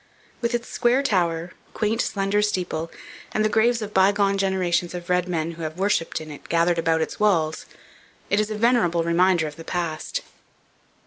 With 0.41 0.55
its 0.55 0.67
square 0.67 1.03
tower, 1.03 1.51
quaint 1.75 2.01
slender 2.01 2.41
steeple, 2.41 2.91
and 3.33 3.45
the 3.45 3.49
graves 3.53 3.83
of 3.83 3.93
bygone 3.93 4.35
generations 4.39 4.95
of 4.95 5.11
red 5.11 5.29
men 5.29 5.51
who 5.51 5.61
have 5.61 5.77
worshipped 5.77 6.19
in 6.19 6.31
it 6.31 6.49
gathered 6.49 6.79
about 6.79 7.01
its 7.01 7.19
walls, 7.19 7.67
it 8.27 8.39
is 8.39 8.49
a 8.49 8.55
venerable 8.57 9.03
reminder 9.03 9.45
of 9.45 9.57
the 9.57 9.63
past. 9.63 10.21